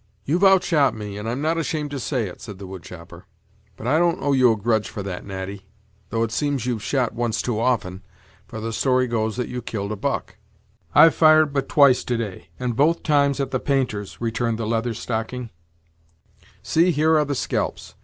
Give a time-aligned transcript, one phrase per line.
[0.25, 3.27] "You've outshot me, and I'm not ashamed to say it," said the wood chopper;
[3.77, 5.67] "but I don't owe you a grudge for that, Natty!
[6.09, 8.01] though it seems that you've shot once too often,
[8.47, 10.37] for the story goes that you've killed a buck."
[10.95, 14.95] "I've fired but twice to day, and both times at the painters," returned the Leather
[14.95, 15.51] Stocking;
[16.63, 17.93] "see, here are the scalps!